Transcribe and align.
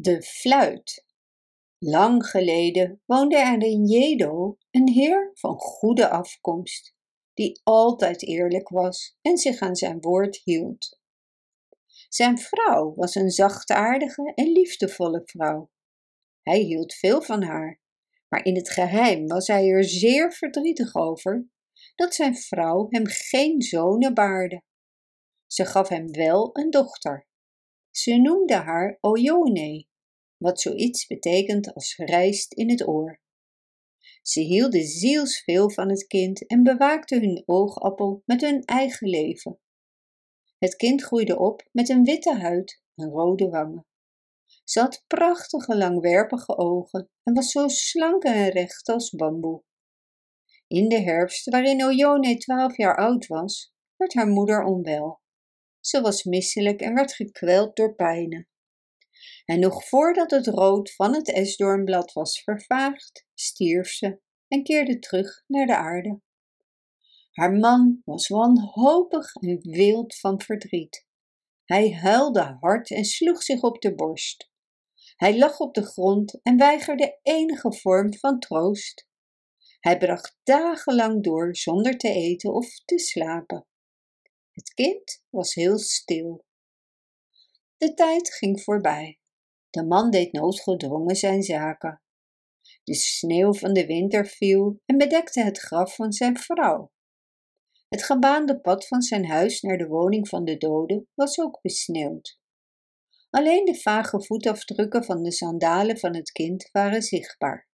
De 0.00 0.22
fluit. 0.22 1.04
Lang 1.78 2.26
geleden 2.26 3.02
woonde 3.04 3.36
er 3.36 3.62
in 3.62 3.84
Jedo 3.84 4.58
een 4.70 4.88
heer 4.88 5.30
van 5.34 5.58
goede 5.58 6.08
afkomst, 6.08 6.94
die 7.34 7.60
altijd 7.64 8.22
eerlijk 8.22 8.68
was 8.68 9.18
en 9.22 9.36
zich 9.36 9.60
aan 9.60 9.76
zijn 9.76 10.00
woord 10.00 10.40
hield. 10.44 11.00
Zijn 12.08 12.38
vrouw 12.38 12.94
was 12.94 13.14
een 13.14 13.30
zachtaardige 13.30 14.32
en 14.34 14.52
liefdevolle 14.52 15.22
vrouw. 15.24 15.70
Hij 16.42 16.58
hield 16.58 16.94
veel 16.94 17.22
van 17.22 17.42
haar, 17.42 17.80
maar 18.28 18.44
in 18.44 18.56
het 18.56 18.70
geheim 18.70 19.26
was 19.26 19.46
hij 19.46 19.68
er 19.68 19.84
zeer 19.84 20.32
verdrietig 20.32 20.94
over 20.94 21.48
dat 21.94 22.14
zijn 22.14 22.36
vrouw 22.36 22.86
hem 22.88 23.06
geen 23.06 23.62
zonen 23.62 24.14
baarde. 24.14 24.62
Ze 25.46 25.64
gaf 25.64 25.88
hem 25.88 26.12
wel 26.12 26.50
een 26.52 26.70
dochter. 26.70 27.26
Ze 27.90 28.16
noemde 28.16 28.54
haar 28.54 28.98
Oyone, 29.00 29.87
wat 30.38 30.60
zoiets 30.60 31.06
betekent 31.06 31.74
als 31.74 31.96
rijst 31.96 32.52
in 32.52 32.70
het 32.70 32.88
oor. 32.88 33.20
Ze 34.22 34.40
hielden 34.40 34.84
zielsveel 34.84 35.70
van 35.70 35.88
het 35.88 36.06
kind 36.06 36.46
en 36.46 36.62
bewaakten 36.62 37.20
hun 37.20 37.42
oogappel 37.46 38.22
met 38.24 38.40
hun 38.40 38.64
eigen 38.64 39.08
leven. 39.08 39.58
Het 40.58 40.76
kind 40.76 41.02
groeide 41.02 41.38
op 41.38 41.68
met 41.72 41.88
een 41.88 42.04
witte 42.04 42.34
huid 42.34 42.82
en 42.94 43.08
rode 43.08 43.48
wangen. 43.48 43.86
Ze 44.64 44.80
had 44.80 45.04
prachtige 45.06 45.76
langwerpige 45.76 46.56
ogen 46.56 47.10
en 47.22 47.34
was 47.34 47.50
zo 47.50 47.68
slank 47.68 48.22
en 48.22 48.48
recht 48.48 48.88
als 48.88 49.10
bamboe. 49.10 49.62
In 50.66 50.88
de 50.88 51.00
herfst, 51.00 51.50
waarin 51.50 51.84
Oyone 51.84 52.36
twaalf 52.36 52.76
jaar 52.76 52.96
oud 52.96 53.26
was, 53.26 53.72
werd 53.96 54.14
haar 54.14 54.26
moeder 54.26 54.64
onwel. 54.64 55.20
Ze 55.80 56.00
was 56.00 56.24
misselijk 56.24 56.80
en 56.80 56.94
werd 56.94 57.12
gekweld 57.12 57.76
door 57.76 57.94
pijnen. 57.94 58.47
En 59.44 59.60
nog 59.60 59.88
voordat 59.88 60.30
het 60.30 60.46
rood 60.46 60.94
van 60.94 61.14
het 61.14 61.32
esdoornblad 61.32 62.12
was 62.12 62.42
vervaagd, 62.42 63.26
stierf 63.34 63.88
ze 63.88 64.20
en 64.48 64.62
keerde 64.62 64.98
terug 64.98 65.44
naar 65.46 65.66
de 65.66 65.76
aarde. 65.76 66.20
Haar 67.32 67.52
man 67.52 68.02
was 68.04 68.28
wanhopig 68.28 69.34
en 69.34 69.58
wild 69.60 70.16
van 70.16 70.40
verdriet. 70.40 71.06
Hij 71.64 71.92
huilde 71.92 72.56
hard 72.60 72.90
en 72.90 73.04
sloeg 73.04 73.42
zich 73.42 73.62
op 73.62 73.80
de 73.80 73.94
borst. 73.94 74.50
Hij 75.16 75.38
lag 75.38 75.58
op 75.58 75.74
de 75.74 75.82
grond 75.82 76.40
en 76.42 76.56
weigerde 76.56 77.18
enige 77.22 77.72
vorm 77.72 78.14
van 78.14 78.38
troost. 78.38 79.06
Hij 79.80 79.98
bracht 79.98 80.38
dagenlang 80.42 81.22
door 81.22 81.56
zonder 81.56 81.96
te 81.96 82.08
eten 82.08 82.52
of 82.52 82.74
te 82.84 82.98
slapen. 82.98 83.66
Het 84.52 84.74
kind 84.74 85.22
was 85.30 85.54
heel 85.54 85.78
stil. 85.78 86.44
De 87.78 87.94
tijd 87.94 88.34
ging 88.34 88.62
voorbij. 88.62 89.20
De 89.70 89.84
man 89.84 90.10
deed 90.10 90.32
noodgedwongen 90.32 91.16
zijn 91.16 91.42
zaken. 91.42 92.02
De 92.84 92.94
sneeuw 92.94 93.54
van 93.54 93.72
de 93.72 93.86
winter 93.86 94.26
viel 94.26 94.80
en 94.84 94.96
bedekte 94.96 95.42
het 95.42 95.58
graf 95.58 95.94
van 95.94 96.12
zijn 96.12 96.38
vrouw. 96.38 96.92
Het 97.88 98.04
gebaande 98.04 98.60
pad 98.60 98.86
van 98.86 99.02
zijn 99.02 99.26
huis 99.26 99.60
naar 99.60 99.78
de 99.78 99.86
woning 99.86 100.28
van 100.28 100.44
de 100.44 100.56
doden 100.56 101.08
was 101.14 101.38
ook 101.38 101.60
besneeuwd. 101.62 102.40
Alleen 103.30 103.64
de 103.64 103.74
vage 103.74 104.22
voetafdrukken 104.22 105.04
van 105.04 105.22
de 105.22 105.32
sandalen 105.32 105.98
van 105.98 106.14
het 106.14 106.32
kind 106.32 106.68
waren 106.72 107.02
zichtbaar. 107.02 107.68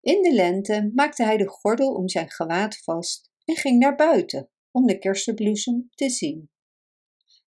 In 0.00 0.22
de 0.22 0.32
lente 0.32 0.90
maakte 0.94 1.24
hij 1.24 1.36
de 1.36 1.48
gordel 1.48 1.92
om 1.92 2.08
zijn 2.08 2.30
gewaad 2.30 2.78
vast 2.78 3.30
en 3.44 3.56
ging 3.56 3.78
naar 3.78 3.96
buiten 3.96 4.50
om 4.70 4.86
de 4.86 4.98
kersenbloesem 4.98 5.88
te 5.94 6.10
zien. 6.10 6.50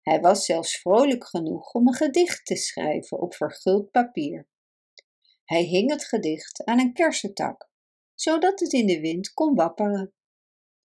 Hij 0.09 0.21
was 0.21 0.45
zelfs 0.45 0.79
vrolijk 0.79 1.27
genoeg 1.27 1.73
om 1.73 1.87
een 1.87 1.93
gedicht 1.93 2.45
te 2.45 2.55
schrijven 2.55 3.19
op 3.19 3.35
verguld 3.35 3.91
papier. 3.91 4.47
Hij 5.45 5.63
hing 5.63 5.91
het 5.91 6.05
gedicht 6.05 6.65
aan 6.65 6.79
een 6.79 6.93
kersentak, 6.93 7.69
zodat 8.13 8.59
het 8.59 8.73
in 8.73 8.85
de 8.85 8.99
wind 8.99 9.33
kon 9.33 9.55
wapperen. 9.55 10.13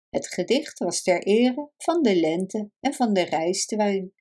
Het 0.09 0.29
gedicht 0.29 0.79
was 0.79 1.03
ter 1.03 1.23
ere 1.23 1.71
van 1.77 2.03
de 2.03 2.21
lente 2.21 2.71
en 2.81 2.95
van 2.95 3.13
de 3.13 3.23
rijstwijn. 3.23 4.13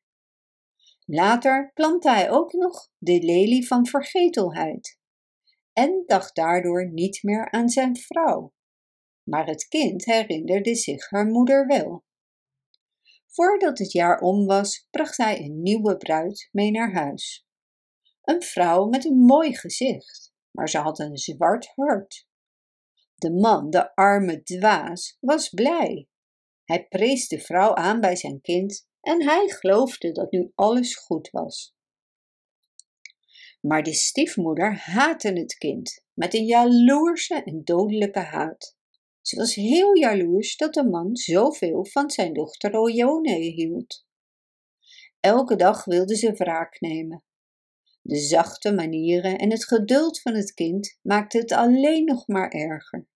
Later 1.06 1.72
plantte 1.74 2.10
hij 2.10 2.32
ook 2.32 2.54
nog 2.54 2.90
de 2.98 3.22
lelie 3.22 3.68
van 3.68 3.88
vergetelheid 3.88 5.00
en 5.74 6.04
dacht 6.06 6.36
daardoor 6.36 6.92
niet 6.92 7.24
meer 7.24 7.52
aan 7.52 7.70
zijn 7.70 7.96
vrouw. 7.96 8.54
Maar 9.24 9.48
het 9.48 9.68
kind 9.68 10.06
herinnerde 10.06 10.76
zich 10.76 11.10
haar 11.10 11.26
moeder 11.26 11.68
wel. 11.68 12.06
Voordat 13.38 13.78
het 13.78 13.92
jaar 13.92 14.20
om 14.20 14.46
was, 14.46 14.88
bracht 14.90 15.18
hij 15.18 15.40
een 15.40 15.62
nieuwe 15.62 15.98
bruid 15.98 16.50
mee 16.52 16.72
naar 16.72 16.94
huis. 16.94 17.46
Een 18.22 18.42
vrouw 18.42 18.86
met 18.86 19.06
een 19.06 19.18
mooi 19.18 19.56
gezicht, 19.56 20.34
maar 20.52 20.70
ze 20.70 20.78
had 20.78 21.00
een 21.00 21.18
zwart 21.18 21.72
hart. 21.76 22.28
De 23.16 23.32
man, 23.32 23.70
de 23.70 23.96
arme 23.96 24.44
dwaas, 24.44 25.18
was 25.20 25.50
blij. 25.50 26.08
Hij 26.64 26.88
prees 26.88 27.28
de 27.28 27.40
vrouw 27.40 27.76
aan 27.76 28.00
bij 28.00 28.16
zijn 28.16 28.42
kind 28.42 28.88
en 29.02 29.24
hij 29.24 29.48
geloofde 29.48 30.12
dat 30.12 30.32
nu 30.32 30.52
alles 30.56 30.96
goed 30.96 31.30
was. 31.30 31.76
Maar 33.62 33.84
de 33.84 33.94
stiefmoeder 33.94 34.78
haatte 34.78 35.34
het 35.34 35.54
kind 35.54 36.04
met 36.14 36.34
een 36.34 36.46
jaloerse 36.46 37.44
en 37.44 37.64
dodelijke 37.64 38.20
haat. 38.20 38.77
Ze 39.28 39.36
was 39.36 39.56
heel 39.56 39.96
jaloers 39.96 40.58
dat 40.58 40.74
de 40.74 40.84
man 40.84 41.16
zoveel 41.16 41.86
van 41.86 42.10
zijn 42.10 42.34
dochter 42.34 42.74
Oyone 42.74 43.36
hield. 43.36 44.06
Elke 45.20 45.56
dag 45.56 45.86
wilde 45.86 46.16
ze 46.16 46.32
wraak 46.32 46.80
nemen. 46.80 47.24
De 48.02 48.18
zachte 48.18 48.74
manieren 48.74 49.38
en 49.38 49.52
het 49.52 49.66
geduld 49.66 50.22
van 50.22 50.34
het 50.34 50.54
kind 50.54 51.00
maakten 51.02 51.42
het 51.42 51.52
alleen 51.52 52.06
nog 52.06 52.28
maar 52.28 52.50
erger. 52.50 53.08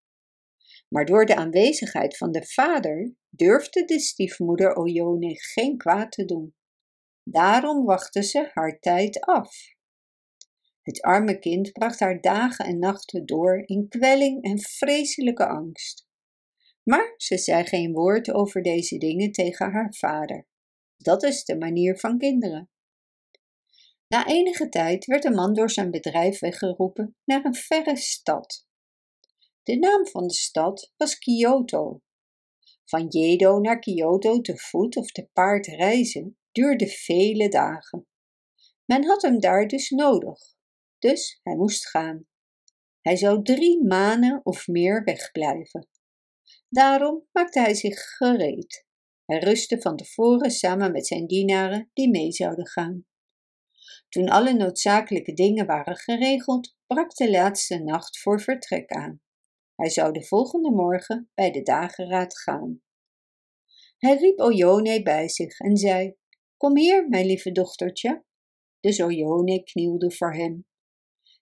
Maar 0.87 1.05
door 1.05 1.25
de 1.25 1.35
aanwezigheid 1.35 2.17
van 2.17 2.31
de 2.31 2.45
vader 2.45 3.15
durfde 3.29 3.85
de 3.85 3.99
stiefmoeder 3.99 4.75
Oyone 4.75 5.35
geen 5.35 5.77
kwaad 5.77 6.11
te 6.11 6.25
doen. 6.25 6.55
Daarom 7.23 7.85
wachtte 7.85 8.23
ze 8.23 8.49
haar 8.53 8.79
tijd 8.79 9.19
af. 9.19 9.55
Het 10.81 11.01
arme 11.01 11.39
kind 11.39 11.71
bracht 11.71 11.99
haar 11.99 12.21
dagen 12.21 12.65
en 12.65 12.79
nachten 12.79 13.25
door 13.25 13.63
in 13.65 13.87
kwelling 13.87 14.43
en 14.43 14.59
vreselijke 14.59 15.47
angst. 15.47 16.07
Maar 16.83 17.13
ze 17.17 17.37
zei 17.37 17.65
geen 17.65 17.93
woord 17.93 18.31
over 18.31 18.61
deze 18.61 18.97
dingen 18.97 19.31
tegen 19.31 19.71
haar 19.71 19.93
vader. 19.93 20.47
Dat 20.97 21.23
is 21.23 21.43
de 21.43 21.57
manier 21.57 21.99
van 21.99 22.17
kinderen. 22.17 22.69
Na 24.07 24.27
enige 24.27 24.69
tijd 24.69 25.05
werd 25.05 25.23
de 25.23 25.31
man 25.31 25.53
door 25.53 25.69
zijn 25.69 25.91
bedrijf 25.91 26.39
weggeroepen 26.39 27.15
naar 27.23 27.45
een 27.45 27.55
verre 27.55 27.97
stad. 27.97 28.65
De 29.63 29.77
naam 29.77 30.07
van 30.07 30.27
de 30.27 30.33
stad 30.33 30.93
was 30.97 31.17
Kyoto. 31.17 32.01
Van 32.85 33.07
Jedo 33.07 33.59
naar 33.59 33.79
Kyoto 33.79 34.41
te 34.41 34.57
voet 34.57 34.95
of 34.95 35.11
te 35.11 35.29
paard 35.33 35.67
reizen 35.67 36.37
duurde 36.51 36.87
vele 36.87 37.49
dagen. 37.49 38.07
Men 38.85 39.05
had 39.05 39.21
hem 39.21 39.39
daar 39.39 39.67
dus 39.67 39.89
nodig, 39.89 40.39
dus 41.01 41.39
hij 41.43 41.55
moest 41.55 41.89
gaan. 41.89 42.25
Hij 43.01 43.15
zou 43.15 43.43
drie 43.43 43.85
maanden 43.85 44.39
of 44.43 44.67
meer 44.67 45.03
wegblijven. 45.03 45.87
Daarom 46.69 47.27
maakte 47.31 47.59
hij 47.59 47.73
zich 47.73 47.99
gereed. 47.99 48.85
Hij 49.25 49.39
rustte 49.39 49.81
van 49.81 49.95
tevoren 49.95 50.51
samen 50.51 50.91
met 50.91 51.07
zijn 51.07 51.27
dienaren 51.27 51.89
die 51.93 52.09
mee 52.09 52.31
zouden 52.31 52.67
gaan. 52.67 53.05
Toen 54.09 54.29
alle 54.29 54.53
noodzakelijke 54.53 55.33
dingen 55.33 55.65
waren 55.65 55.95
geregeld, 55.95 56.75
brak 56.87 57.15
de 57.15 57.29
laatste 57.29 57.77
nacht 57.77 58.19
voor 58.19 58.41
vertrek 58.41 58.91
aan. 58.91 59.21
Hij 59.75 59.89
zou 59.89 60.13
de 60.13 60.25
volgende 60.25 60.71
morgen 60.71 61.29
bij 61.33 61.51
de 61.51 61.61
dageraad 61.61 62.39
gaan. 62.39 62.81
Hij 63.97 64.15
riep 64.15 64.39
Oyone 64.39 65.01
bij 65.01 65.29
zich 65.29 65.59
en 65.59 65.77
zei: 65.77 66.15
Kom 66.57 66.77
hier, 66.77 67.09
mijn 67.09 67.25
lieve 67.25 67.51
dochtertje. 67.51 68.23
Dus 68.79 69.01
Oyone 69.01 69.63
knielde 69.63 70.11
voor 70.11 70.33
hem. 70.33 70.65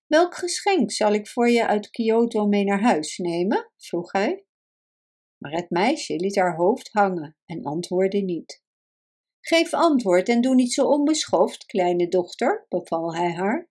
Welk 0.09 0.35
geschenk 0.35 0.91
zal 0.91 1.13
ik 1.13 1.27
voor 1.27 1.50
je 1.50 1.67
uit 1.67 1.89
Kyoto 1.89 2.47
mee 2.47 2.63
naar 2.63 2.81
huis 2.81 3.17
nemen? 3.17 3.71
vroeg 3.77 4.11
hij. 4.11 4.45
Maar 5.38 5.51
het 5.51 5.69
meisje 5.69 6.15
liet 6.15 6.35
haar 6.35 6.56
hoofd 6.56 6.89
hangen 6.91 7.38
en 7.45 7.63
antwoordde 7.63 8.21
niet. 8.21 8.63
Geef 9.41 9.73
antwoord 9.73 10.29
en 10.29 10.41
doe 10.41 10.56
niet 10.56 10.73
zo 10.73 10.85
onbeschoft, 10.85 11.65
kleine 11.65 12.07
dochter, 12.07 12.65
beval 12.69 13.15
hij 13.15 13.33
haar. 13.33 13.69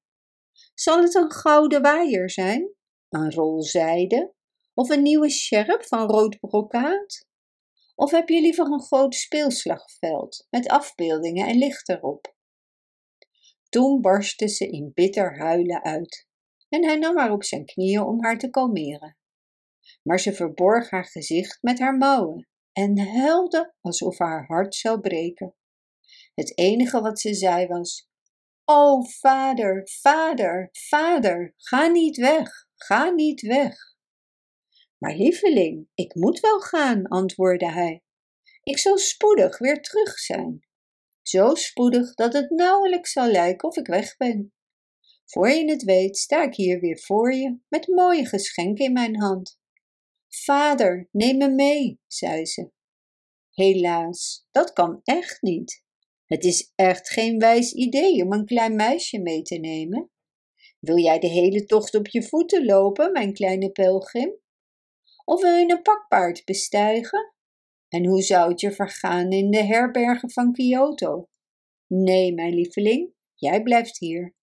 Zal 0.74 1.02
het 1.02 1.14
een 1.14 1.32
gouden 1.32 1.82
waaier 1.82 2.30
zijn, 2.30 2.74
een 3.08 3.32
rol 3.32 3.62
zijde 3.62 4.34
of 4.74 4.88
een 4.88 5.02
nieuwe 5.02 5.30
sjerp 5.30 5.84
van 5.84 6.10
rood 6.10 6.38
brokaat? 6.40 7.26
Of 7.94 8.10
heb 8.10 8.28
je 8.28 8.40
liever 8.40 8.66
een 8.66 8.82
groot 8.82 9.14
speelslagveld 9.14 10.46
met 10.50 10.68
afbeeldingen 10.68 11.46
en 11.46 11.58
licht 11.58 11.88
erop? 11.88 12.36
Toen 13.68 14.00
barstte 14.00 14.48
ze 14.48 14.68
in 14.68 14.90
bitter 14.94 15.38
huilen 15.38 15.82
uit 15.82 16.27
en 16.68 16.84
hij 16.84 16.96
nam 16.96 17.18
haar 17.18 17.32
op 17.32 17.44
zijn 17.44 17.64
knieën 17.64 18.02
om 18.02 18.22
haar 18.22 18.38
te 18.38 18.50
kalmeren. 18.50 19.16
Maar 20.02 20.20
ze 20.20 20.32
verborg 20.32 20.90
haar 20.90 21.04
gezicht 21.04 21.58
met 21.62 21.78
haar 21.78 21.96
mouwen 21.96 22.48
en 22.72 22.98
huilde 22.98 23.74
alsof 23.80 24.18
haar 24.18 24.46
hart 24.46 24.74
zou 24.74 25.00
breken. 25.00 25.54
Het 26.34 26.58
enige 26.58 27.00
wat 27.00 27.20
ze 27.20 27.34
zei 27.34 27.66
was: 27.66 28.08
O 28.64 29.02
vader, 29.02 29.82
vader, 30.00 30.68
vader, 30.72 31.54
ga 31.56 31.86
niet 31.86 32.16
weg, 32.16 32.50
ga 32.74 33.10
niet 33.10 33.40
weg. 33.40 33.96
Maar 34.98 35.14
lieveling, 35.14 35.88
ik 35.94 36.14
moet 36.14 36.40
wel 36.40 36.60
gaan, 36.60 37.06
antwoordde 37.06 37.70
hij. 37.70 38.02
Ik 38.62 38.78
zal 38.78 38.98
spoedig 38.98 39.58
weer 39.58 39.82
terug 39.82 40.18
zijn. 40.18 40.66
Zo 41.22 41.54
spoedig 41.54 42.14
dat 42.14 42.32
het 42.32 42.50
nauwelijks 42.50 43.12
zal 43.12 43.26
lijken 43.26 43.68
of 43.68 43.76
ik 43.76 43.86
weg 43.86 44.16
ben. 44.16 44.52
Voor 45.30 45.48
je 45.48 45.70
het 45.70 45.82
weet, 45.82 46.16
sta 46.16 46.42
ik 46.42 46.54
hier 46.54 46.80
weer 46.80 46.98
voor 46.98 47.34
je 47.34 47.58
met 47.68 47.86
mooie 47.86 48.26
geschenken 48.26 48.84
in 48.84 48.92
mijn 48.92 49.20
hand. 49.20 49.58
Vader, 50.28 51.08
neem 51.12 51.36
me 51.36 51.48
mee, 51.48 52.00
zei 52.06 52.46
ze. 52.46 52.70
Helaas, 53.50 54.46
dat 54.50 54.72
kan 54.72 55.00
echt 55.04 55.42
niet. 55.42 55.84
Het 56.26 56.44
is 56.44 56.72
echt 56.74 57.10
geen 57.10 57.38
wijs 57.38 57.72
idee 57.72 58.22
om 58.22 58.32
een 58.32 58.44
klein 58.44 58.76
meisje 58.76 59.18
mee 59.18 59.42
te 59.42 59.56
nemen. 59.56 60.10
Wil 60.80 60.98
jij 60.98 61.18
de 61.18 61.26
hele 61.26 61.64
tocht 61.64 61.94
op 61.94 62.06
je 62.06 62.22
voeten 62.22 62.64
lopen, 62.64 63.12
mijn 63.12 63.32
kleine 63.32 63.70
pelgrim? 63.70 64.38
Of 65.24 65.42
wil 65.42 65.54
je 65.54 65.70
een 65.70 65.82
pakpaard 65.82 66.44
bestijgen? 66.44 67.34
En 67.88 68.06
hoe 68.06 68.22
zou 68.22 68.50
het 68.50 68.60
je 68.60 68.72
vergaan 68.72 69.30
in 69.30 69.50
de 69.50 69.64
herbergen 69.64 70.30
van 70.30 70.52
Kyoto? 70.52 71.28
Nee, 71.86 72.34
mijn 72.34 72.54
lieveling, 72.54 73.12
jij 73.34 73.62
blijft 73.62 73.98
hier. 73.98 74.36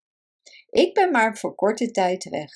Ik 0.76 0.94
ben 0.94 1.12
maar 1.12 1.38
voor 1.38 1.56
korte 1.56 1.92
tijd 1.92 2.30
weg. 2.30 2.52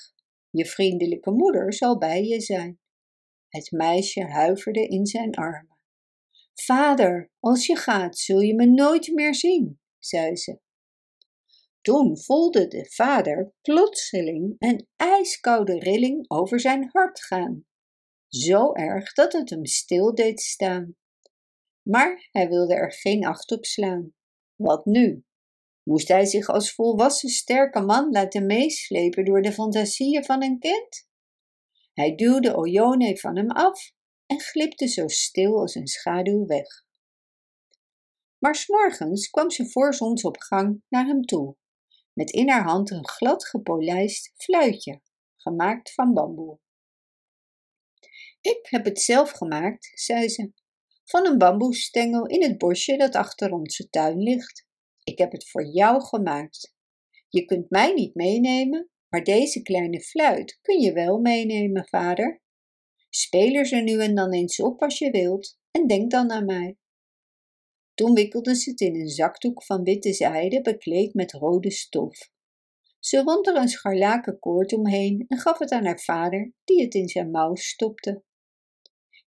Je 0.49 0.65
vriendelijke 0.65 1.31
moeder 1.31 1.73
zal 1.73 1.97
bij 1.97 2.23
je 2.23 2.41
zijn. 2.41 2.79
Het 3.47 3.71
meisje 3.71 4.23
huiverde 4.25 4.87
in 4.87 5.05
zijn 5.05 5.35
armen. 5.35 5.77
Vader, 6.53 7.31
als 7.39 7.65
je 7.65 7.75
gaat, 7.75 8.17
zul 8.17 8.39
je 8.39 8.55
me 8.55 8.65
nooit 8.65 9.11
meer 9.13 9.35
zien, 9.35 9.79
zei 9.99 10.35
ze. 10.35 10.59
Toen 11.81 12.17
voelde 12.17 12.67
de 12.67 12.91
vader 12.91 13.53
plotseling 13.61 14.55
een 14.57 14.87
ijskoude 14.95 15.79
rilling 15.79 16.29
over 16.29 16.59
zijn 16.59 16.89
hart 16.91 17.23
gaan, 17.23 17.65
zo 18.27 18.73
erg 18.73 19.13
dat 19.13 19.33
het 19.33 19.49
hem 19.49 19.65
stil 19.65 20.15
deed 20.15 20.41
staan. 20.41 20.95
Maar 21.81 22.27
hij 22.31 22.49
wilde 22.49 22.75
er 22.75 22.93
geen 22.93 23.25
acht 23.25 23.51
op 23.51 23.65
slaan. 23.65 24.13
Wat 24.55 24.85
nu? 24.85 25.23
Moest 25.89 26.07
hij 26.07 26.25
zich 26.25 26.47
als 26.47 26.73
volwassen 26.73 27.29
sterke 27.29 27.81
man 27.81 28.11
laten 28.11 28.45
meeslepen 28.45 29.25
door 29.25 29.41
de 29.41 29.51
fantasieën 29.51 30.25
van 30.25 30.43
een 30.43 30.59
kind? 30.59 31.07
Hij 31.93 32.15
duwde 32.15 32.55
Oyone 32.55 33.17
van 33.17 33.37
hem 33.37 33.51
af 33.51 33.91
en 34.25 34.39
glipte 34.39 34.87
zo 34.87 35.07
stil 35.07 35.59
als 35.59 35.75
een 35.75 35.87
schaduw 35.87 36.45
weg. 36.45 36.85
Maar 38.37 38.55
s'morgens 38.55 39.29
kwam 39.29 39.49
ze 39.49 39.69
voor 39.69 39.93
zonsopgang 39.93 40.81
naar 40.89 41.05
hem 41.05 41.21
toe, 41.21 41.55
met 42.13 42.31
in 42.31 42.49
haar 42.49 42.63
hand 42.63 42.91
een 42.91 43.07
glad 43.07 43.45
gepolijst 43.45 44.33
fluitje, 44.35 45.01
gemaakt 45.37 45.93
van 45.93 46.13
bamboe. 46.13 46.59
Ik 48.41 48.67
heb 48.69 48.85
het 48.85 48.99
zelf 48.99 49.31
gemaakt, 49.31 49.91
zei 49.93 50.29
ze, 50.29 50.51
van 51.03 51.25
een 51.25 51.37
bamboestengel 51.37 52.25
in 52.25 52.43
het 52.43 52.57
bosje 52.57 52.97
dat 52.97 53.15
achter 53.15 53.51
onze 53.51 53.89
tuin 53.89 54.17
ligt. 54.17 54.67
Ik 55.03 55.17
heb 55.17 55.31
het 55.31 55.49
voor 55.49 55.65
jou 55.65 56.01
gemaakt. 56.01 56.75
Je 57.29 57.45
kunt 57.45 57.69
mij 57.69 57.93
niet 57.93 58.15
meenemen, 58.15 58.89
maar 59.09 59.23
deze 59.23 59.61
kleine 59.61 60.01
fluit 60.01 60.59
kun 60.61 60.79
je 60.79 60.93
wel 60.93 61.19
meenemen, 61.19 61.87
vader. 61.87 62.41
Speel 63.09 63.53
er 63.53 63.65
ze 63.65 63.75
nu 63.75 63.99
en 63.99 64.15
dan 64.15 64.33
eens 64.33 64.59
op 64.59 64.81
als 64.81 64.97
je 64.97 65.11
wilt 65.11 65.59
en 65.71 65.87
denk 65.87 66.11
dan 66.11 66.31
aan 66.31 66.45
mij. 66.45 66.77
Toen 67.93 68.13
wikkelde 68.13 68.55
ze 68.55 68.69
het 68.69 68.79
in 68.79 68.95
een 68.95 69.09
zakdoek 69.09 69.63
van 69.63 69.83
witte 69.83 70.13
zijde 70.13 70.61
bekleed 70.61 71.13
met 71.13 71.31
rode 71.31 71.71
stof. 71.71 72.29
Ze 72.99 73.23
wond 73.23 73.47
er 73.47 73.55
een 73.55 73.67
scharlaken 73.67 74.39
koord 74.39 74.73
omheen 74.73 75.25
en 75.27 75.37
gaf 75.37 75.57
het 75.57 75.71
aan 75.71 75.85
haar 75.85 75.99
vader, 75.99 76.53
die 76.63 76.81
het 76.81 76.93
in 76.93 77.07
zijn 77.07 77.31
mouw 77.31 77.55
stopte. 77.55 78.23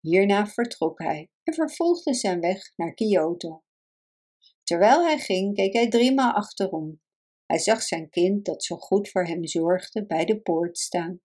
Hierna 0.01 0.47
vertrok 0.47 0.99
hij 0.99 1.31
en 1.43 1.55
vervolgde 1.55 2.15
zijn 2.15 2.41
weg 2.41 2.73
naar 2.77 2.95
Kyoto. 2.95 3.63
Terwijl 4.67 5.05
hij 5.05 5.19
ging, 5.19 5.55
keek 5.55 5.73
hij 5.73 5.89
driemaal 5.89 6.33
achterom. 6.33 7.01
Hij 7.47 7.59
zag 7.59 7.83
zijn 7.83 8.11
kind, 8.11 8.45
dat 8.45 8.65
zo 8.65 8.77
goed 8.77 9.09
voor 9.09 9.27
hem 9.27 9.47
zorgde, 9.47 10.07
bij 10.07 10.25
de 10.25 10.41
poort 10.41 10.79
staan. 10.79 11.21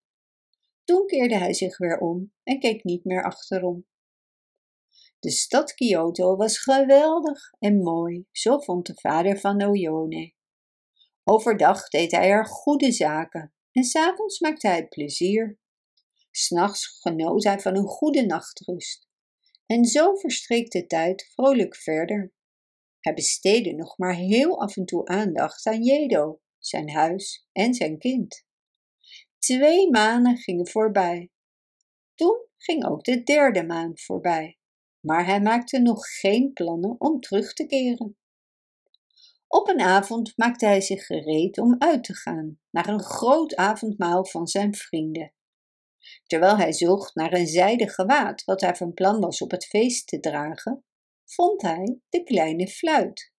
Toen 0.83 1.05
keerde 1.05 1.38
hij 1.38 1.53
zich 1.53 1.77
weer 1.77 1.97
om 1.97 2.33
en 2.43 2.59
keek 2.59 2.83
niet 2.83 3.03
meer 3.03 3.23
achterom. 3.23 3.85
De 5.19 5.31
stad 5.31 5.73
Kyoto 5.73 6.35
was 6.35 6.57
geweldig 6.57 7.51
en 7.59 7.83
mooi, 7.83 8.25
zo 8.31 8.59
vond 8.59 8.85
de 8.85 8.93
vader 8.95 9.39
van 9.39 9.63
Oyone. 9.63 10.33
Overdag 11.23 11.88
deed 11.88 12.11
hij 12.11 12.29
er 12.29 12.45
goede 12.45 12.91
zaken 12.91 13.53
en 13.71 13.83
s'avonds 13.83 14.39
maakte 14.39 14.67
hij 14.67 14.88
plezier. 14.88 15.59
S'nachts 16.31 16.99
genoot 16.99 17.43
hij 17.43 17.59
van 17.59 17.75
een 17.75 17.88
goede 17.88 18.25
nachtrust. 18.25 19.07
En 19.65 19.85
zo 19.85 20.15
verstreek 20.15 20.71
de 20.71 20.85
tijd 20.85 21.29
vrolijk 21.33 21.75
verder. 21.75 22.33
Hij 23.01 23.13
besteedde 23.13 23.74
nog 23.74 23.98
maar 23.98 24.15
heel 24.15 24.62
af 24.62 24.77
en 24.77 24.86
toe 24.86 25.06
aandacht 25.06 25.65
aan 25.65 25.83
Jedo, 25.83 26.39
zijn 26.59 26.89
huis 26.89 27.48
en 27.51 27.74
zijn 27.74 27.98
kind. 27.98 28.45
Twee 29.38 29.89
maanden 29.89 30.38
gingen 30.38 30.68
voorbij. 30.68 31.30
Toen 32.15 32.45
ging 32.57 32.86
ook 32.86 33.03
de 33.03 33.24
derde 33.24 33.65
maand 33.65 34.01
voorbij, 34.01 34.57
maar 35.00 35.25
hij 35.25 35.42
maakte 35.42 35.80
nog 35.80 36.06
geen 36.19 36.53
plannen 36.53 36.95
om 36.98 37.19
terug 37.19 37.53
te 37.53 37.65
keren. 37.65 38.18
Op 39.48 39.68
een 39.68 39.81
avond 39.81 40.33
maakte 40.36 40.65
hij 40.65 40.81
zich 40.81 41.06
gereed 41.06 41.57
om 41.57 41.75
uit 41.77 42.03
te 42.03 42.15
gaan 42.15 42.59
naar 42.69 42.88
een 42.88 43.03
groot 43.03 43.56
avondmaal 43.56 44.25
van 44.25 44.48
zijn 44.48 44.75
vrienden. 44.75 45.33
Terwijl 46.25 46.57
hij 46.57 46.74
zocht 46.74 47.15
naar 47.15 47.33
een 47.33 47.48
zijden 47.48 47.89
gewaad 47.89 48.44
wat 48.44 48.62
hij 48.62 48.75
van 48.75 48.94
plan 48.94 49.19
was 49.19 49.42
op 49.42 49.51
het 49.51 49.65
feest 49.65 50.07
te 50.07 50.19
dragen, 50.19 50.83
vond 51.33 51.61
hij 51.61 51.99
de 52.09 52.23
kleine 52.23 52.67
fluit. 52.67 53.31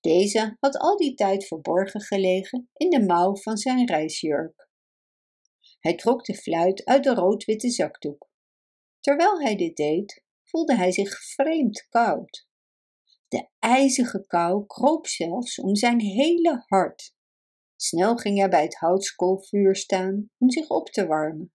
Deze 0.00 0.56
had 0.60 0.76
al 0.76 0.96
die 0.96 1.14
tijd 1.14 1.46
verborgen 1.46 2.00
gelegen 2.00 2.70
in 2.72 2.90
de 2.90 3.04
mouw 3.04 3.36
van 3.36 3.56
zijn 3.56 3.86
reisjurk. 3.86 4.70
Hij 5.80 5.94
trok 5.94 6.24
de 6.24 6.34
fluit 6.34 6.84
uit 6.84 7.04
de 7.04 7.14
rood-witte 7.14 7.70
zakdoek. 7.70 8.30
Terwijl 9.00 9.40
hij 9.40 9.56
dit 9.56 9.76
deed, 9.76 10.24
voelde 10.42 10.76
hij 10.76 10.92
zich 10.92 11.24
vreemd 11.24 11.86
koud. 11.88 12.46
De 13.28 13.48
ijzige 13.58 14.26
kou 14.26 14.66
kroop 14.66 15.06
zelfs 15.06 15.60
om 15.60 15.76
zijn 15.76 16.00
hele 16.00 16.64
hart. 16.66 17.14
Snel 17.76 18.16
ging 18.16 18.38
hij 18.38 18.48
bij 18.48 18.62
het 18.62 18.76
houtskoolvuur 18.76 19.76
staan 19.76 20.30
om 20.38 20.50
zich 20.50 20.68
op 20.68 20.88
te 20.88 21.06
warmen. 21.06 21.52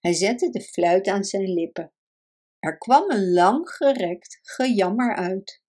Hij 0.00 0.12
zette 0.12 0.50
de 0.50 0.60
fluit 0.60 1.06
aan 1.06 1.24
zijn 1.24 1.52
lippen. 1.52 1.92
Er 2.60 2.78
kwam 2.78 3.10
een 3.10 3.32
lang 3.32 3.68
gerekt 3.68 4.38
gejammer 4.42 5.16
uit. 5.16 5.62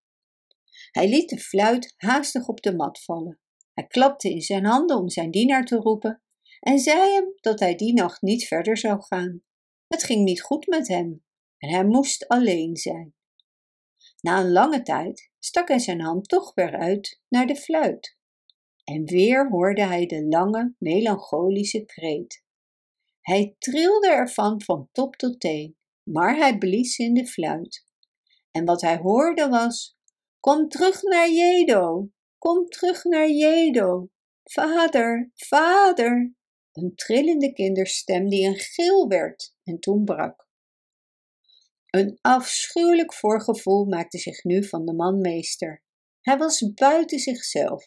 Hij 0.92 1.10
liet 1.10 1.30
de 1.30 1.40
fluit 1.40 1.94
haastig 1.98 2.48
op 2.48 2.62
de 2.62 2.76
mat 2.76 3.04
vallen. 3.04 3.40
Hij 3.74 3.88
klapte 3.88 4.30
in 4.30 4.42
zijn 4.42 4.66
handen 4.66 4.98
om 4.98 5.10
zijn 5.10 5.32
dienaar 5.32 5.66
te 5.66 5.76
roepen 5.76 6.22
en 6.60 6.80
zei 6.80 7.14
hem 7.14 7.34
dat 7.42 7.60
hij 7.60 7.76
die 7.76 7.94
nacht 7.94 8.22
niet 8.22 8.48
verder 8.48 8.78
zou 8.78 9.02
gaan. 9.02 9.44
Het 9.88 10.04
ging 10.04 10.24
niet 10.24 10.42
goed 10.42 10.68
met 10.68 10.88
hem 10.88 11.24
en 11.58 11.70
hij 11.70 11.86
moest 11.86 12.28
alleen 12.28 12.78
zijn. 12.78 13.14
Na 14.22 14.40
een 14.40 14.52
lange 14.52 14.82
tijd 14.82 15.32
stak 15.40 15.68
hij 15.68 15.80
zijn 15.80 16.02
hand 16.02 16.28
toch 16.28 16.54
weer 16.54 16.78
uit 16.78 17.22
naar 17.30 17.48
de 17.48 17.56
fluit. 17.56 18.18
En 18.84 19.06
weer 19.06 19.50
hoorde 19.50 19.84
hij 19.84 20.06
de 20.06 20.26
lange, 20.28 20.76
melancholische 20.78 21.86
kreet. 21.86 22.44
Hij 23.22 23.56
trilde 23.58 24.10
ervan 24.12 24.62
van 24.62 24.90
top 24.92 25.16
tot 25.16 25.40
teen, 25.40 25.78
maar 26.12 26.36
hij 26.36 26.58
blies 26.58 26.98
in 26.98 27.14
de 27.14 27.28
fluit. 27.28 27.86
En 28.52 28.66
wat 28.66 28.82
hij 28.82 28.98
hoorde 28.98 29.48
was: 29.48 29.98
Kom 30.40 30.70
terug 30.70 31.02
naar 31.02 31.30
Jedo, 31.30 32.10
kom 32.38 32.66
terug 32.66 33.04
naar 33.04 33.30
Jedo. 33.30 34.10
Vader, 34.44 35.32
vader, 35.34 36.34
een 36.72 36.96
trillende 36.96 37.54
kinderstem 37.54 38.30
die 38.30 38.48
een 38.48 38.60
gil 38.60 39.08
werd 39.08 39.56
en 39.64 39.80
toen 39.80 40.04
brak. 40.04 40.50
Een 41.86 42.18
afschuwelijk 42.22 43.14
voorgevoel 43.14 43.86
maakte 43.86 44.18
zich 44.18 44.44
nu 44.44 44.64
van 44.64 44.86
de 44.86 44.94
man 44.94 45.22
meester. 45.22 45.84
Hij 46.22 46.38
was 46.38 46.74
buiten 46.74 47.20
zichzelf. 47.20 47.86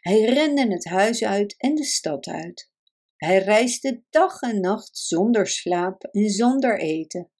Hij 0.00 0.24
rende 0.24 0.72
het 0.72 0.84
huis 0.84 1.24
uit 1.24 1.54
en 1.56 1.74
de 1.74 1.84
stad 1.84 2.26
uit. 2.26 2.70
Hij 3.16 3.38
reisde 3.38 4.02
dag 4.10 4.40
en 4.40 4.60
nacht 4.60 4.98
zonder 4.98 5.46
slaap 5.46 6.02
en 6.02 6.28
zonder 6.28 6.80
eten. 6.80 7.30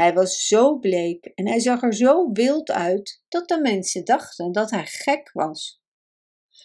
Hij 0.00 0.14
was 0.14 0.46
zo 0.46 0.78
bleek 0.78 1.24
en 1.24 1.48
hij 1.48 1.60
zag 1.60 1.82
er 1.82 1.94
zo 1.94 2.32
wild 2.32 2.70
uit 2.70 3.22
dat 3.28 3.48
de 3.48 3.60
mensen 3.60 4.04
dachten 4.04 4.52
dat 4.52 4.70
hij 4.70 4.86
gek 4.86 5.30
was. 5.32 5.82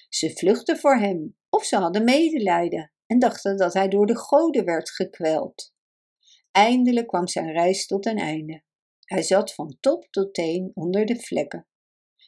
Ze 0.09 0.29
vluchtten 0.35 0.77
voor 0.77 0.95
hem 0.95 1.37
of 1.49 1.63
ze 1.63 1.75
hadden 1.75 2.03
medelijden 2.03 2.91
en 3.05 3.19
dachten 3.19 3.57
dat 3.57 3.73
hij 3.73 3.87
door 3.87 4.05
de 4.05 4.17
goden 4.17 4.65
werd 4.65 4.89
gekweld. 4.89 5.73
Eindelijk 6.51 7.07
kwam 7.07 7.27
zijn 7.27 7.51
reis 7.51 7.85
tot 7.85 8.05
een 8.05 8.17
einde. 8.17 8.63
Hij 8.99 9.21
zat 9.21 9.53
van 9.53 9.77
top 9.79 10.07
tot 10.09 10.33
teen 10.33 10.71
onder 10.73 11.05
de 11.05 11.15
vlekken. 11.15 11.67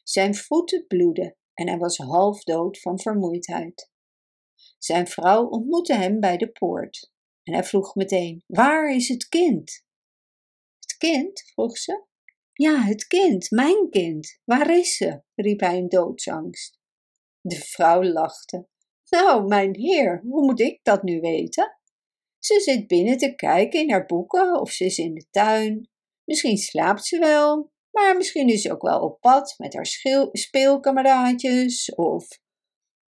Zijn 0.03 0.35
voeten 0.35 0.87
bloedden 0.87 1.37
en 1.53 1.67
hij 1.67 1.77
was 1.77 1.97
half 1.97 2.43
dood 2.43 2.79
van 2.79 2.99
vermoeidheid. 2.99 3.91
Zijn 4.77 5.07
vrouw 5.07 5.47
ontmoette 5.47 5.93
hem 5.93 6.19
bij 6.19 6.37
de 6.37 6.51
poort 6.51 7.11
en 7.43 7.53
hij 7.53 7.63
vroeg 7.63 7.95
meteen: 7.95 8.43
Waar 8.47 8.95
is 8.95 9.07
het 9.07 9.27
kind? 9.27 9.85
Kind? 10.97 11.43
vroeg 11.53 11.77
ze. 11.77 12.05
Ja, 12.53 12.81
het 12.81 13.07
kind, 13.07 13.51
mijn 13.51 13.89
kind. 13.89 14.39
Waar 14.43 14.77
is 14.77 14.95
ze? 14.97 15.21
riep 15.35 15.59
hij 15.59 15.77
in 15.77 15.87
doodsangst. 15.87 16.79
De 17.41 17.55
vrouw 17.55 18.03
lachte. 18.03 18.67
Nou, 19.09 19.47
mijn 19.47 19.75
heer, 19.75 20.21
hoe 20.21 20.45
moet 20.45 20.59
ik 20.59 20.79
dat 20.83 21.03
nu 21.03 21.19
weten? 21.19 21.77
Ze 22.39 22.59
zit 22.59 22.87
binnen 22.87 23.17
te 23.17 23.35
kijken 23.35 23.79
in 23.79 23.91
haar 23.91 24.05
boeken 24.05 24.59
of 24.59 24.71
ze 24.71 24.85
is 24.85 24.97
in 24.97 25.13
de 25.13 25.25
tuin. 25.29 25.89
Misschien 26.23 26.57
slaapt 26.57 27.05
ze 27.05 27.19
wel, 27.19 27.71
maar 27.91 28.17
misschien 28.17 28.49
is 28.49 28.61
ze 28.61 28.71
ook 28.71 28.81
wel 28.81 29.01
op 29.01 29.19
pad 29.19 29.53
met 29.57 29.73
haar 29.73 29.85
speelkameraadjes 30.31 31.95
of... 31.95 32.27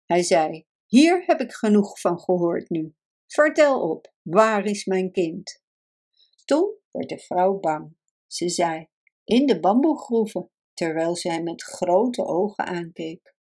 Hij 0.04 0.22
zei, 0.22 0.66
hier 0.86 1.22
heb 1.26 1.40
ik 1.40 1.52
genoeg 1.52 2.00
van 2.00 2.20
gehoord 2.20 2.70
nu. 2.70 2.94
Vertel 3.26 3.90
op, 3.90 4.12
waar 4.22 4.64
is 4.64 4.84
mijn 4.84 5.12
kind? 5.12 5.62
Toen 6.44 6.77
de 7.06 7.18
vrouw 7.18 7.58
bang. 7.58 7.96
Ze 8.26 8.48
zei, 8.48 8.86
in 9.24 9.46
de 9.46 9.60
bamboegroeven, 9.60 10.50
terwijl 10.74 11.16
ze 11.16 11.30
hem 11.30 11.42
met 11.42 11.62
grote 11.62 12.24
ogen 12.24 12.66
aankeek. 12.66 13.36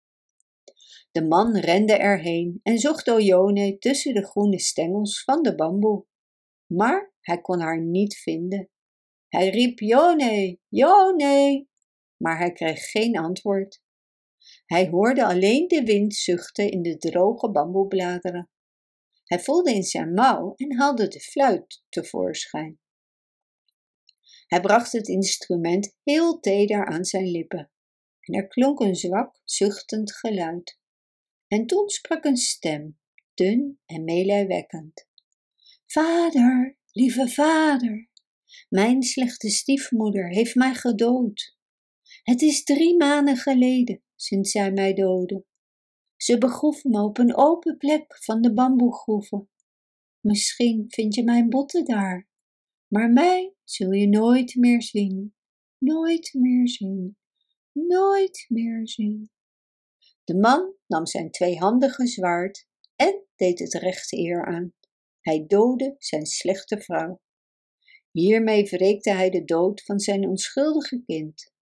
De 1.13 1.25
man 1.25 1.57
rende 1.57 1.93
erheen 1.93 2.61
en 2.63 2.79
zocht 2.79 3.09
Oyone 3.09 3.79
tussen 3.79 4.15
de 4.15 4.27
groene 4.27 4.59
stengels 4.59 5.25
van 5.25 5.43
de 5.43 5.55
bamboe. 5.55 6.07
Maar 6.67 7.15
hij 7.21 7.41
kon 7.41 7.61
haar 7.61 7.81
niet 7.81 8.17
vinden. 8.17 8.71
Hij 9.29 9.49
riep 9.49 9.79
Jone, 9.79 10.59
Jone, 10.69 11.67
maar 12.17 12.39
hij 12.39 12.53
kreeg 12.53 12.91
geen 12.91 13.19
antwoord. 13.19 13.83
Hij 14.67 14.89
hoorde 14.89 15.25
alleen 15.25 15.69
de 15.69 15.83
wind 15.83 16.15
zuchten 16.15 16.71
in 16.71 16.83
de 16.83 16.97
droge 16.97 17.51
bamboebladeren. 17.51 18.51
Hij 19.25 19.41
voelde 19.41 19.75
in 19.75 19.83
zijn 19.83 20.13
mouw 20.13 20.55
en 20.57 20.77
haalde 20.77 21.09
de 21.09 21.21
fluit 21.21 21.83
tevoorschijn. 21.89 22.79
Hij 24.47 24.61
bracht 24.61 24.93
het 24.93 25.09
instrument 25.09 25.97
heel 26.03 26.41
teder 26.41 26.87
aan 26.87 27.05
zijn 27.05 27.31
lippen 27.31 27.71
en 28.21 28.35
er 28.35 28.47
klonk 28.47 28.81
een 28.81 28.97
zwak, 28.97 29.41
zuchtend 29.45 30.13
geluid. 30.13 30.79
En 31.49 31.67
toen 31.67 31.89
sprak 31.89 32.25
een 32.25 32.37
stem, 32.37 32.99
dun 33.35 33.81
en 33.87 34.05
meelijwekkend. 34.05 35.09
Vader, 35.87 36.79
lieve 36.93 37.29
vader, 37.29 38.11
mijn 38.69 39.03
slechte 39.03 39.51
stiefmoeder 39.51 40.29
heeft 40.29 40.55
mij 40.55 40.75
gedood. 40.75 41.57
Het 42.23 42.43
is 42.43 42.65
drie 42.65 42.97
maanden 42.97 43.37
geleden 43.37 44.03
sinds 44.17 44.51
zij 44.51 44.73
mij 44.73 44.95
doodde. 44.95 45.45
Ze 46.17 46.39
begroef 46.39 46.85
me 46.85 47.03
op 47.03 47.19
een 47.19 47.37
open 47.37 47.77
plek 47.77 48.25
van 48.25 48.41
de 48.41 48.53
bamboegroeven. 48.53 49.51
Misschien 50.21 50.85
vind 50.89 51.15
je 51.15 51.25
mijn 51.25 51.49
botten 51.49 51.85
daar, 51.85 52.29
maar 52.97 53.11
mij 53.11 53.55
zul 53.65 53.91
je 53.91 54.09
nooit 54.09 54.55
meer 54.55 54.83
zien, 54.83 55.35
nooit 55.79 56.31
meer 56.33 56.69
zien, 56.69 57.17
nooit 57.73 58.47
meer 58.49 58.89
zien. 58.89 59.31
De 60.25 60.35
man 60.35 60.75
nam 60.87 61.07
zijn 61.07 61.31
tweehandige 61.31 62.07
zwaard 62.07 62.67
en 62.97 63.25
deed 63.35 63.59
het 63.59 63.75
rechte 63.75 64.19
eer 64.19 64.47
aan. 64.47 64.73
Hij 65.21 65.45
doodde 65.47 65.95
zijn 65.99 66.27
slechte 66.27 66.81
vrouw. 66.81 67.21
Hiermee 68.11 68.65
wreekte 68.65 69.11
hij 69.11 69.31
de 69.31 69.45
dood 69.45 69.83
van 69.83 69.99
zijn 69.99 70.29
onschuldige 70.29 71.03
kind. 71.07 71.53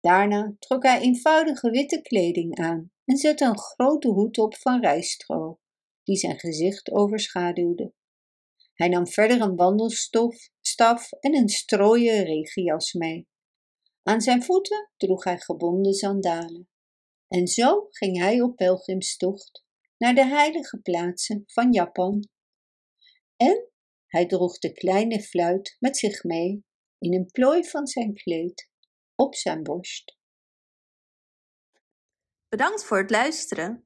Daarna 0.00 0.56
trok 0.58 0.82
hij 0.82 1.00
eenvoudige 1.00 1.70
witte 1.70 2.02
kleding 2.02 2.58
aan 2.58 2.92
en 3.04 3.16
zette 3.16 3.44
een 3.44 3.58
grote 3.58 4.08
hoed 4.08 4.38
op 4.38 4.56
van 4.56 4.80
rijststro, 4.80 5.58
die 6.02 6.16
zijn 6.16 6.38
gezicht 6.38 6.90
overschaduwde. 6.90 7.92
Hij 8.76 8.88
nam 8.88 9.06
verder 9.06 9.40
een 9.40 9.56
wandelstaf 9.56 11.12
en 11.12 11.34
een 11.34 11.48
strooien 11.48 12.24
regenjas 12.24 12.92
mee. 12.92 13.28
Aan 14.02 14.20
zijn 14.20 14.42
voeten 14.42 14.90
droeg 14.96 15.24
hij 15.24 15.38
gebonden 15.38 15.94
sandalen. 15.94 16.68
En 17.28 17.46
zo 17.46 17.86
ging 17.90 18.18
hij 18.18 18.40
op 18.40 18.56
pelgrimstocht 18.56 19.64
naar 19.98 20.14
de 20.14 20.24
heilige 20.24 20.80
plaatsen 20.80 21.42
van 21.46 21.72
Japan. 21.72 22.28
En 23.36 23.70
hij 24.06 24.26
droeg 24.26 24.58
de 24.58 24.72
kleine 24.72 25.22
fluit 25.22 25.76
met 25.78 25.96
zich 25.96 26.24
mee 26.24 26.64
in 26.98 27.14
een 27.14 27.26
plooi 27.26 27.64
van 27.64 27.86
zijn 27.86 28.14
kleed 28.14 28.70
op 29.14 29.34
zijn 29.34 29.62
borst. 29.62 30.16
Bedankt 32.48 32.84
voor 32.84 32.98
het 32.98 33.10
luisteren. 33.10 33.85